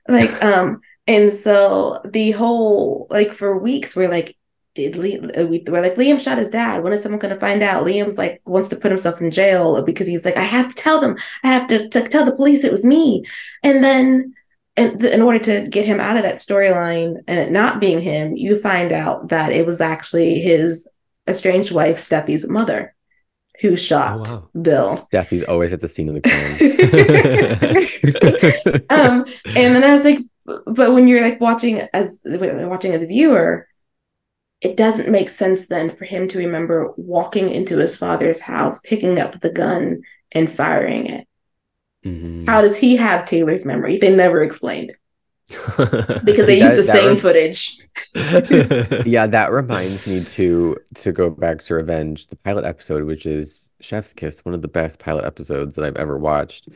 [0.08, 4.36] Like, um, and so the whole like for weeks we're like,
[4.76, 5.50] did Liam?
[5.50, 6.84] We, we're like Liam shot his dad.
[6.84, 7.86] When is someone going to find out?
[7.86, 11.02] Liam's like wants to put himself in jail because he's like, I have to tell
[11.02, 11.18] them.
[11.44, 13.24] I have to, to tell the police it was me.
[13.64, 14.34] And then,
[14.80, 18.00] and th- in order to get him out of that storyline and it not being
[18.02, 20.90] him, you find out that it was actually his
[21.28, 22.96] estranged wife Steffy's mother
[23.62, 24.50] who shot wow.
[24.60, 24.96] Bill.
[24.96, 26.22] Steffy's always at the scene of the
[28.80, 29.00] crime.
[29.00, 33.08] um, and then I was like, but when you're like watching as watching as a
[33.08, 33.68] viewer,
[34.62, 39.20] it doesn't make sense then for him to remember walking into his father's house, picking
[39.20, 41.28] up the gun and firing it.
[42.06, 42.46] Mhm.
[42.46, 43.98] How does he have Taylor's memory?
[43.98, 44.94] They never explained
[45.50, 47.78] because they That- use the same rem- footage.
[49.06, 53.70] Yeah, that reminds me to to go back to Revenge, the pilot episode, which is
[53.82, 56.70] Chef's Kiss, one of the best pilot episodes that I've ever watched.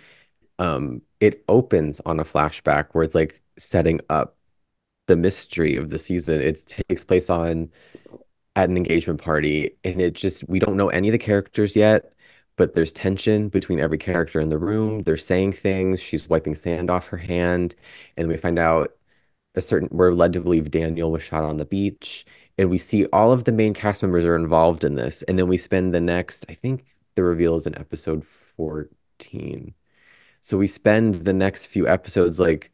[0.60, 4.36] Um, it opens on a flashback where it's like setting up
[5.08, 6.42] the mystery of the season.
[6.42, 7.70] It takes place on
[8.56, 12.13] at an engagement party, and it just we don't know any of the characters yet,
[12.56, 15.04] but there's tension between every character in the room.
[15.04, 16.02] They're saying things.
[16.02, 17.76] She's wiping sand off her hand,
[18.18, 18.92] and we find out
[19.56, 22.26] a certain we're led to believe Daniel was shot on the beach,
[22.58, 25.48] and we see all of the main cast members are involved in this, and then
[25.48, 26.86] we spend the next, I think
[27.16, 29.74] the reveal is in episode 14.
[30.42, 32.72] So we spend the next few episodes like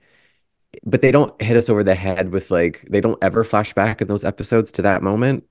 [0.84, 4.02] but they don't hit us over the head with like they don't ever flash back
[4.02, 5.46] in those episodes to that moment.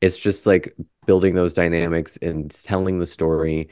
[0.00, 0.74] It's just like
[1.06, 3.68] building those dynamics and telling the story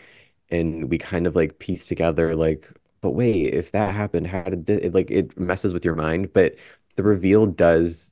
[0.51, 4.67] and we kind of like piece together like but wait, if that happened, how did
[4.67, 6.57] this, it like it messes with your mind, but
[6.97, 8.11] the reveal does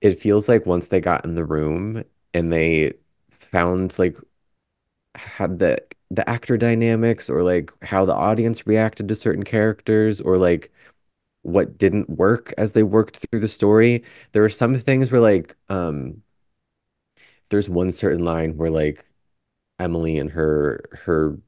[0.00, 2.04] it feels like once they got in the room
[2.34, 2.92] and they
[3.30, 4.16] found like
[5.14, 5.78] had the
[6.10, 10.70] the actor dynamics or like how the audience reacted to certain characters or like
[11.42, 14.04] what didn't work as they worked through the story.
[14.32, 16.21] There were some things where like um
[17.52, 19.06] there's one certain line where like
[19.80, 21.38] Emily and her her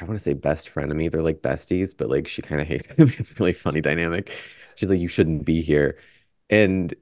[0.00, 2.60] I want to say best friend of me, they're like besties, but like she kind
[2.60, 3.12] of hates him.
[3.18, 4.32] It's really funny dynamic.
[4.76, 5.98] She's like, you shouldn't be here.
[6.50, 6.94] And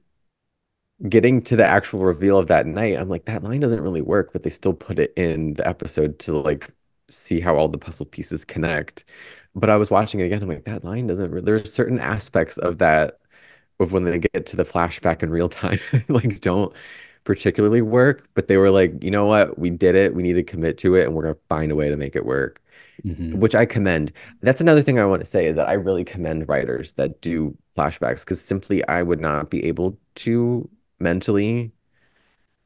[1.09, 4.31] getting to the actual reveal of that night, I'm like, that line doesn't really work,
[4.33, 6.71] but they still put it in the episode to like
[7.09, 9.03] see how all the puzzle pieces connect.
[9.55, 12.57] But I was watching it again, I'm like, that line doesn't re- there's certain aspects
[12.57, 13.19] of that
[13.79, 16.73] of when they get to the flashback in real time, like don't
[17.25, 20.43] particularly work, but they were like, you know what, we did it, we need to
[20.43, 22.61] commit to it, and we're gonna find a way to make it work
[23.03, 23.39] Mhm.
[23.39, 24.11] which I commend.
[24.41, 27.57] That's another thing I want to say is that I really commend writers that do
[27.77, 31.73] flashbacks because simply I would not be able to mentally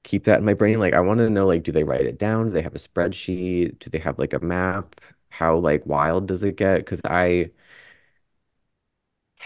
[0.03, 0.79] keep that in my brain.
[0.79, 2.47] Like I want to know like do they write it down?
[2.47, 3.79] Do they have a spreadsheet?
[3.79, 4.95] Do they have like a map?
[5.29, 6.77] How like wild does it get?
[6.79, 7.51] Because I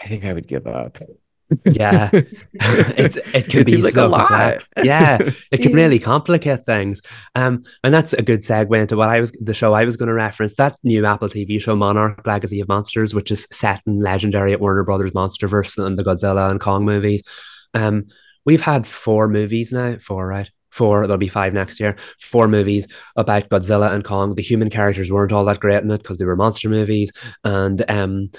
[0.00, 0.98] I think I would give up.
[1.64, 2.10] Yeah.
[2.54, 4.28] it's it can It be like a so lot.
[4.28, 4.68] complex.
[4.82, 5.18] Yeah,
[5.50, 5.76] it can Yeah.
[5.76, 7.00] really complicate things.
[7.34, 10.08] Um, and that's a good segue into what I was the show I was going
[10.08, 10.54] to reference.
[10.56, 14.60] That new Apple TV show, Monarch: Legacy of Monsters, which is set in legendary at
[14.60, 17.22] Warner Brothers MonsterVerse and the Godzilla and Kong movies.
[17.74, 18.06] Um,
[18.46, 19.96] we've had four movies now.
[19.96, 20.50] Four, right?
[20.70, 21.06] Four.
[21.06, 21.96] There'll be five next year.
[22.20, 24.34] Four movies about Godzilla and Kong.
[24.34, 27.12] The human characters weren't all that great in it because they were monster movies,
[27.44, 28.30] and um.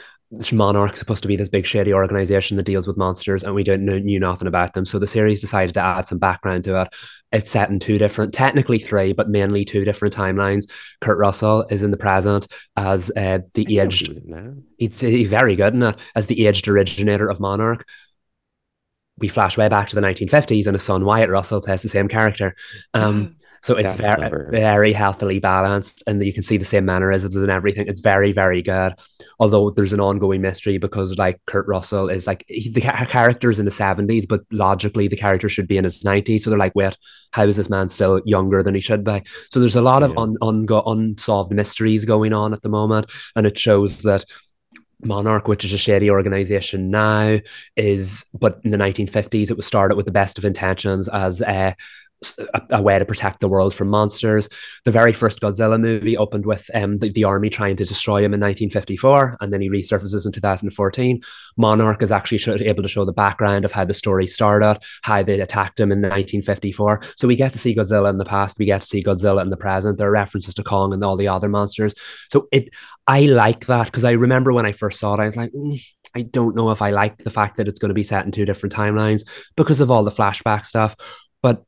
[0.51, 3.85] Monarch's supposed to be this big shady organization that deals with monsters, and we didn't
[3.85, 4.85] know, knew nothing about them.
[4.85, 6.87] So the series decided to add some background to it.
[7.31, 10.69] It's set in two different, technically three, but mainly two different timelines.
[11.01, 14.07] Kurt Russell is in the present as uh, the know he aged.
[14.09, 14.63] was in that.
[14.77, 17.85] He's, he's very good in it as the aged originator of Monarch.
[19.17, 22.07] We flash way back to the 1950s, and his son Wyatt Russell plays the same
[22.07, 22.55] character.
[22.93, 24.49] Um, so it's very, clever.
[24.51, 27.87] very healthily balanced, and you can see the same mannerisms and everything.
[27.87, 28.93] It's very, very good.
[29.39, 33.49] Although there's an ongoing mystery because, like, Kurt Russell is like he, the ca- character
[33.49, 36.41] is in the 70s, but logically the character should be in his 90s.
[36.41, 36.95] So they're like, wait,
[37.31, 39.23] how is this man still younger than he should be?
[39.51, 40.21] So there's a lot of Yeah.
[40.21, 44.25] un, ungo, unsolved mysteries going on at the moment, and it shows that
[45.03, 47.39] Monarch, which is a shady organization now,
[47.75, 51.75] is but in the 1950s it was started with the best of intentions as a,
[52.69, 54.47] a, way to protect the world from monsters.
[54.83, 58.33] The very first Godzilla movie opened with um, the, the army trying to destroy him
[58.33, 61.21] in 1954, and then he resurfaces in 2014.
[61.57, 65.39] Monarch is actually able to show the background of how the story started, how they
[65.39, 67.01] attacked him in 1954.
[67.17, 69.49] So we get to see Godzilla in the past, we get to see Godzilla in
[69.49, 69.97] the present.
[69.97, 71.93] There are references to Kong and all the other monsters.
[72.31, 72.69] So it
[73.07, 75.79] I like that because I remember when I first saw it, I was like, "Mm,
[76.15, 78.31] I don't know if I like the fact that it's going to be set in
[78.31, 79.21] two different timelines
[79.55, 80.95] because of all the flashback stuff.
[81.43, 81.63] But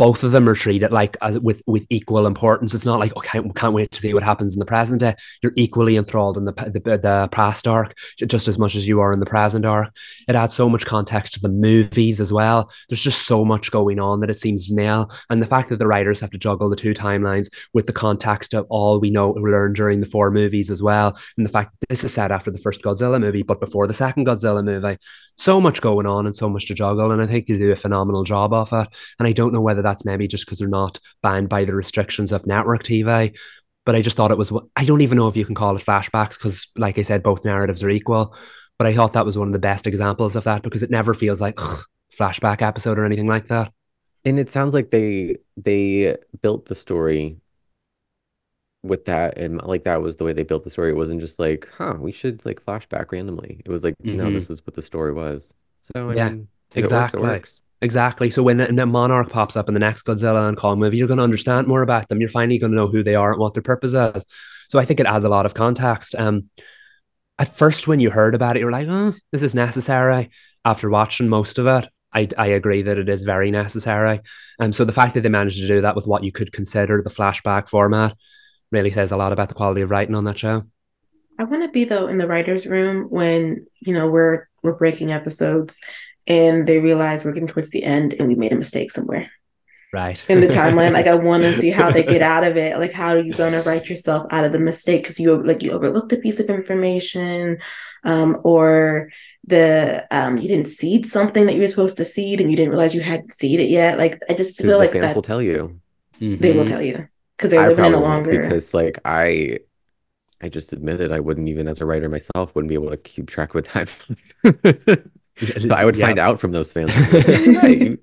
[0.00, 2.72] both of them are treated like as with with equal importance.
[2.72, 5.14] It's not like oh, can't can't wait to see what happens in the present day.
[5.42, 9.12] You're equally enthralled in the the, the past arc just as much as you are
[9.12, 9.94] in the present arc.
[10.26, 12.72] It adds so much context to the movies as well.
[12.88, 15.86] There's just so much going on that it seems nail, and the fact that the
[15.86, 19.50] writers have to juggle the two timelines with the context of all we know we
[19.50, 22.50] learned during the four movies as well, and the fact that this is set after
[22.50, 24.96] the first Godzilla movie, but before the second Godzilla movie.
[25.40, 27.76] So much going on and so much to juggle, and I think they do a
[27.76, 28.88] phenomenal job of it.
[29.18, 32.30] And I don't know whether that's maybe just because they're not bound by the restrictions
[32.30, 33.34] of network TV.
[33.86, 34.52] But I just thought it was.
[34.76, 37.46] I don't even know if you can call it flashbacks because, like I said, both
[37.46, 38.36] narratives are equal.
[38.76, 41.14] But I thought that was one of the best examples of that because it never
[41.14, 41.56] feels like
[42.14, 43.72] flashback episode or anything like that.
[44.26, 47.39] And it sounds like they they built the story
[48.82, 50.90] with that and like that was the way they built the story.
[50.90, 53.60] It wasn't just like, huh, we should like flashback randomly.
[53.64, 54.34] It was like, no, Mhm.
[54.34, 55.52] this was what the story was.
[55.94, 57.20] So I Yeah, mean, if it works, exactly.
[57.20, 57.60] it works.
[57.82, 58.30] Exactly.
[58.30, 61.08] So when the, the Monarch pops up in the next Godzilla and Kong movie, you're
[61.08, 62.20] going to understand more about them.
[62.20, 64.24] You're finally going to know who they are and what their purpose is.
[64.68, 66.14] So I think it adds a lot of context.
[66.14, 66.50] Um,
[67.38, 70.30] at first, when you heard about it, you were like, "Oh, this is necessary."
[70.64, 74.20] After watching most of it, I I agree that it is very necessary.
[74.58, 77.00] And so the fact that they managed to do that with what you could consider
[77.02, 78.14] the flashback format
[78.70, 80.64] really says a lot about the quality of writing on that show.
[81.38, 85.10] I want to be though in the writers' room when you know we're we're breaking
[85.12, 85.80] episodes
[86.26, 89.30] and they realize we're getting towards the end and we made a mistake somewhere
[89.92, 90.22] Right.
[90.28, 90.92] in the timeline.
[90.92, 92.78] like I want to see how they get out of it.
[92.78, 95.72] Like how are you gonna write yourself out of the mistake because you like you
[95.72, 97.58] overlooked a piece of information,
[98.04, 99.10] um, or
[99.46, 102.70] the um you didn't seed something that you were supposed to seed and you didn't
[102.70, 103.96] realize you hadn't seeded it yet.
[103.98, 105.80] Like I just feel the like fans that will tell you.
[106.20, 107.08] they will tell you
[107.40, 108.42] because they're I living in a longer.
[108.42, 109.60] because like I
[110.42, 113.28] I just admitted I wouldn't even as a writer myself wouldn't be able to keep
[113.28, 115.10] track of a timeline.
[115.40, 116.06] So I would Yeah.
[116.06, 116.90] find out from those fans.
[117.12, 117.98] Like, "You're right, you-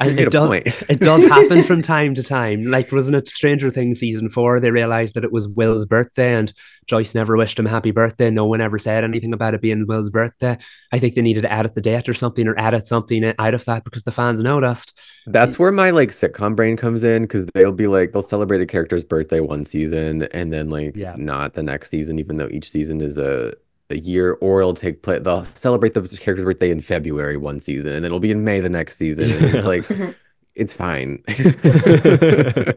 [0.00, 0.50] And it does,
[0.88, 2.62] it does happen from time to time.
[2.64, 4.58] Like, wasn't it Stranger Things season four?
[4.58, 6.52] They realized that it was Will's birthday and
[6.86, 8.28] Joyce never wished him happy birthday.
[8.30, 10.58] No one ever said anything about it being Will's birthday.
[10.92, 13.64] I think they needed to edit the date or something or edit something out of
[13.66, 14.98] that because the fans noticed.
[15.26, 18.66] That's where my like sitcom brain comes in because they'll be like they'll celebrate a
[18.66, 21.14] character's birthday one season and then like Yeah.
[21.16, 23.52] not the next season, even though each season is a
[23.92, 25.22] a year, or it'll take place.
[25.22, 28.60] They'll celebrate the character's birthday in February one season, and then it'll be in May
[28.60, 29.30] the next season.
[29.30, 30.16] And it's like
[30.54, 31.22] it's fine.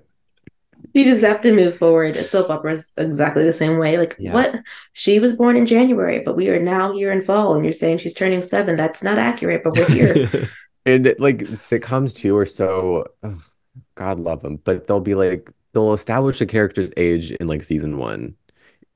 [0.93, 2.15] You just have to move forward.
[2.15, 3.97] A soap opera is exactly the same way.
[3.97, 4.31] Like, Yeah.
[4.33, 4.61] what?
[4.93, 7.97] She was born in January, but we are now here in fall, and you're saying
[7.97, 8.77] she's turning seven.
[8.77, 10.47] That's not accurate, but we're here.
[10.87, 13.39] And like sitcoms too are so ugh,
[13.95, 17.97] God love them, but they'll be like they'll establish a character's age in like season
[17.97, 18.35] one.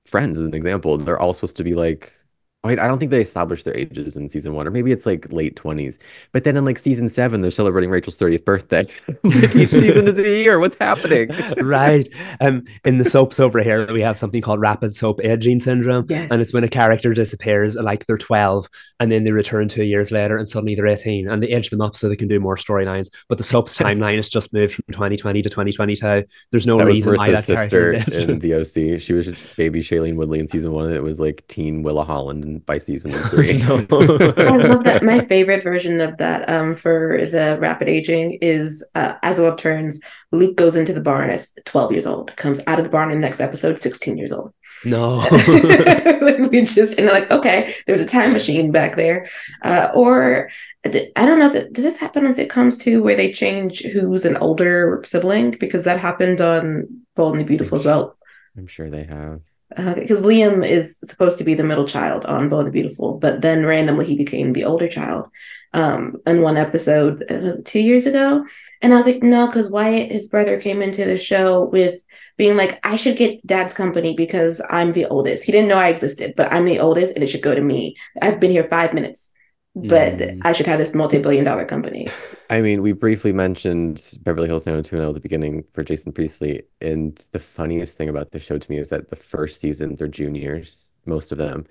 [0.09, 0.97] Friends is an example.
[0.97, 2.18] They're all supposed to be like
[2.65, 5.55] I don't think they established their ages in season one, or maybe it's like late
[5.55, 5.97] 20s.
[6.33, 8.85] But then in like season seven, they're celebrating Rachel's 30th birthday.
[9.23, 10.59] Like, Each season is a year.
[10.59, 11.29] What's happening?
[11.61, 12.07] right.
[12.41, 16.05] Um, in the soaps over here, we have something called rapid soap aging syndrome.
[16.09, 16.31] yes.
[16.31, 18.67] And it's when a character disappears like they're 12
[18.99, 21.81] and then they return two years later and suddenly they're 18 and they age them
[21.81, 23.09] up so they can do more storylines.
[23.27, 26.25] But the soap's timeline has just moved from 2020 to 2022.
[26.51, 29.01] There's no That was reason why Marissa's that character sister is in the OC.
[29.01, 32.03] She was just baby Shailene Woodley in season one, and it was like teen Willa
[32.03, 33.57] Holland in- by season three.
[33.59, 33.77] No.
[33.77, 35.01] I love that.
[35.03, 39.99] My favorite version of that um, for the rapid aging is uh, as it turns,
[40.31, 43.19] Luke goes into the barn as 12 years old, comes out of the barn in
[43.19, 44.53] the next episode, 16 years old.
[44.85, 45.17] no.
[45.17, 49.27] Like, we just, and they're like, okay, there's a time machine back there.
[49.63, 50.49] Uh, or
[50.85, 54.37] I don't know, if does this happen on sitcoms too, where they change who's an
[54.37, 55.51] older sibling?
[55.59, 58.17] Because that happened on Bold and the Beautiful as well.
[58.57, 59.41] I'm sure they have.
[59.75, 63.41] Because Liam is supposed to be the middle child on Bold and the Beautiful, but
[63.41, 65.29] then randomly he became the older child
[65.73, 68.45] um, in one episode uh, two years ago.
[68.81, 72.01] And I was like, no, because Wyatt, his brother, came into the show with
[72.37, 75.43] being like, I should get dad's company because I'm the oldest.
[75.43, 77.95] He didn't know I existed, but I'm the oldest and it should go to me.
[78.21, 79.33] I've been here five minutes,
[79.75, 80.39] but Mm.
[80.43, 82.07] I should have this multi billion dollar company.
[82.49, 87.23] I mean, we briefly mentioned Beverly Hills 90210 at the beginning for Jason Priestley, and
[87.31, 90.93] the funniest thing about the show to me is that the first season they're juniors,
[91.05, 91.65] most of them,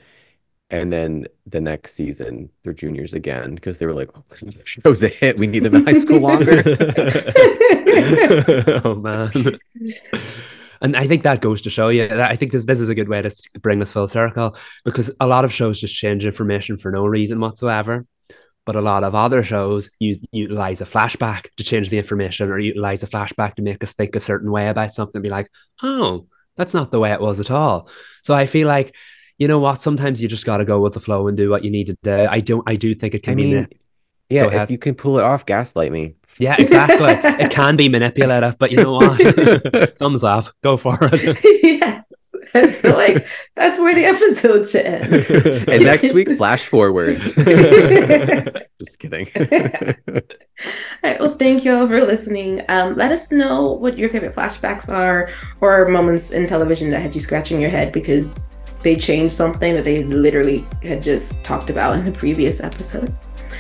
[0.71, 5.03] and then the next season they're juniors again because they were like, "Oh, the show's
[5.03, 5.39] a hit.
[5.39, 6.63] We need them in high school longer."
[8.85, 9.33] oh man.
[10.81, 12.95] And I think that goes to show you that I think this this is a
[12.95, 16.77] good way to bring us full circle because a lot of shows just change information
[16.77, 18.07] for no reason whatsoever.
[18.65, 22.59] But a lot of other shows use utilize a flashback to change the information or
[22.59, 25.51] utilize a flashback to make us think a certain way about something, be like,
[25.83, 27.89] oh, that's not the way it was at all.
[28.23, 28.95] So I feel like,
[29.39, 31.71] you know what, sometimes you just gotta go with the flow and do what you
[31.71, 32.27] need to do.
[32.29, 33.73] I don't I do think it can I be mean, manip-
[34.29, 36.17] yeah, if you can pull it off, gaslight me.
[36.39, 37.13] Yeah, exactly.
[37.45, 39.95] it can be manipulative, but you know what?
[39.99, 40.47] Thumbs up.
[40.63, 41.39] Go for it.
[41.63, 42.05] yes.
[42.55, 45.69] I feel like that's where the episode should end.
[45.69, 47.33] And next week, flash forwards.
[47.33, 49.29] Just kidding.
[49.37, 50.23] All
[51.03, 51.21] right.
[51.21, 52.63] Well, thank you all for listening.
[52.69, 55.31] Um, let us know what your favorite flashbacks are
[55.61, 58.49] or moments in television that had you scratching your head because
[58.83, 63.15] they changed something that they literally had just talked about in the previous episode.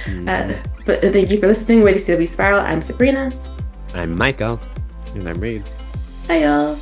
[0.07, 0.55] Uh,
[0.86, 1.82] but thank you for listening.
[1.82, 2.61] We're the CW Spiral.
[2.61, 3.30] I'm Sabrina.
[3.94, 4.61] I'm Michael.
[5.14, 5.68] and I'm Reed.
[6.26, 6.76] Bye, y'all.